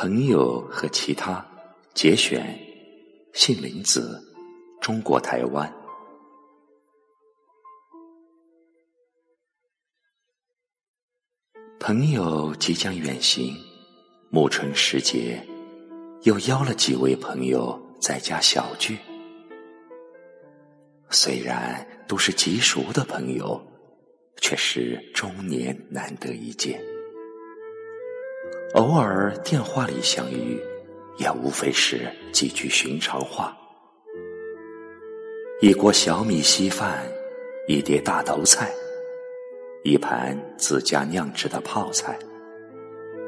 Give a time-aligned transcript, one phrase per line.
[0.00, 1.44] 朋友和其他
[1.92, 2.56] 节选，
[3.34, 4.22] 杏林子，
[4.80, 5.74] 中国台湾。
[11.80, 13.56] 朋友即将远行，
[14.30, 15.44] 暮春时节，
[16.22, 18.96] 又邀了几位朋友在家小聚。
[21.10, 23.60] 虽然都是极熟的朋友，
[24.40, 26.80] 却是终年难得一见。
[28.74, 30.60] 偶尔电话里相遇，
[31.16, 33.56] 也无非是几句寻常话。
[35.60, 37.02] 一锅小米稀饭，
[37.66, 38.70] 一碟大头菜，
[39.82, 42.16] 一盘自家酿制的泡菜，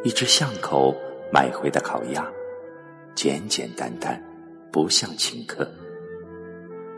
[0.04, 0.94] 一只巷口
[1.32, 2.30] 买回的烤鸭，
[3.14, 4.22] 简简单单，
[4.70, 5.68] 不像请客，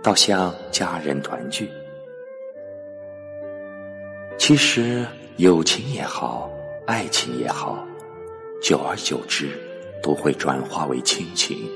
[0.03, 1.71] 倒像家人团聚。
[4.37, 6.51] 其实友情也好，
[6.87, 7.87] 爱情也好。
[8.63, 9.51] 久而久之，
[10.01, 11.69] 都会转化为亲情。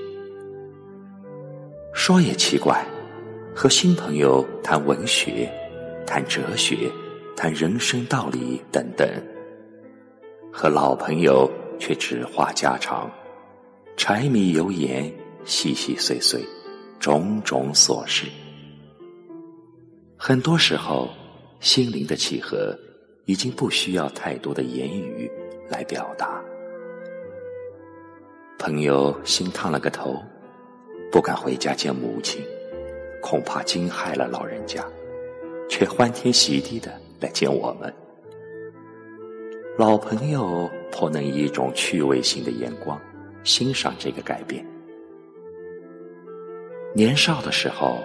[1.93, 2.87] 说也奇怪，
[3.53, 5.51] 和新朋友谈文学、
[6.07, 6.89] 谈哲学、
[7.37, 9.09] 谈人生道理等等，
[10.53, 13.11] 和老朋友却只话家常，
[13.97, 15.13] 柴米油盐，
[15.45, 16.41] 细细碎碎，
[17.01, 18.29] 种种琐事。
[20.17, 21.11] 很多时候，
[21.59, 22.79] 心灵的契合
[23.25, 25.29] 已经不需要太多的言语
[25.69, 26.41] 来表达。
[28.59, 30.23] 朋友新烫了个头，
[31.13, 32.43] 不敢回家见母亲，
[33.23, 34.83] 恐怕惊害了老人家，
[35.69, 36.91] 却欢天喜地的
[37.21, 37.93] 来见我们。
[39.79, 42.99] 老朋友颇能以一种趣味性的眼光
[43.45, 44.67] 欣赏这个改变。
[46.95, 47.99] 年少的时候，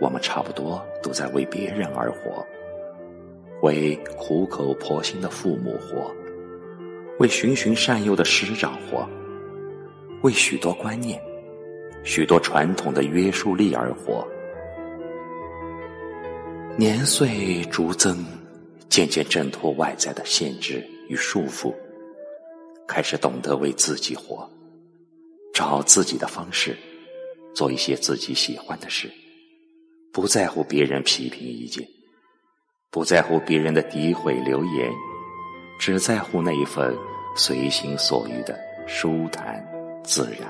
[0.00, 2.44] 我们差不多都在为别人而活，
[3.62, 6.12] 为苦口婆心的父母活，
[7.20, 9.08] 为循循善诱的师长活。
[10.24, 11.20] 为许多观念、
[12.02, 14.26] 许多传统的约束力而活，
[16.78, 18.24] 年岁逐增，
[18.88, 21.74] 渐渐挣脱外在的限制与束缚，
[22.88, 24.50] 开始懂得为自己活，
[25.52, 26.74] 找自己的方式，
[27.54, 29.12] 做一些自己喜欢的事，
[30.10, 31.86] 不在乎别人批评意见，
[32.90, 34.90] 不在乎别人的诋毁流言，
[35.78, 36.96] 只在乎那一份
[37.36, 39.73] 随心所欲的舒坦。
[40.04, 40.46] 自然，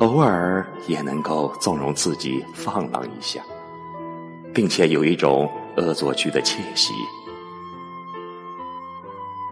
[0.00, 3.40] 偶尔也能够纵容自己放浪一下，
[4.52, 6.92] 并且有一种恶作剧的窃喜，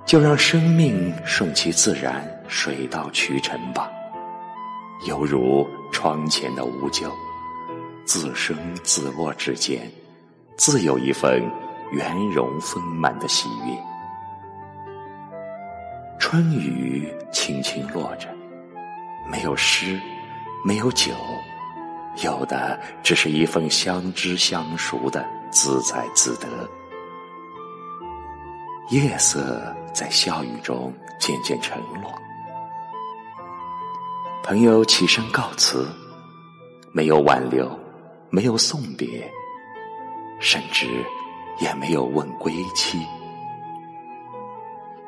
[0.04, 3.88] 就让生命顺其自然，水到渠成吧。
[5.06, 7.08] 犹如窗前的乌桕，
[8.04, 9.88] 自生自落之间，
[10.56, 11.40] 自有一份
[11.92, 13.95] 圆融丰满的喜悦。
[16.28, 18.26] 春雨轻轻落着，
[19.30, 20.00] 没有诗，
[20.64, 21.12] 没有酒，
[22.24, 26.48] 有的只是一份相知相熟的自在自得。
[28.90, 32.12] 夜色在笑语中渐渐沉落，
[34.42, 35.88] 朋友起身告辞，
[36.90, 37.70] 没有挽留，
[38.30, 39.32] 没有送别，
[40.40, 40.88] 甚至
[41.60, 43.06] 也没有问归期。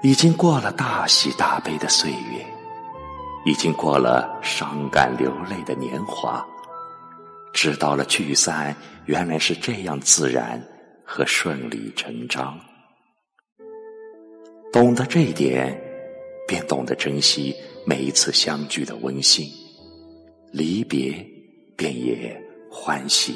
[0.00, 2.46] 已经过了大喜大悲的岁月，
[3.44, 6.46] 已经过了伤感流泪的年华，
[7.52, 8.74] 知道了聚散
[9.06, 10.62] 原来是这样自然
[11.04, 12.56] 和顺理成章。
[14.72, 15.76] 懂得这一点，
[16.46, 17.52] 便懂得珍惜
[17.84, 19.48] 每一次相聚的温馨，
[20.52, 21.12] 离别
[21.76, 23.34] 便也欢喜。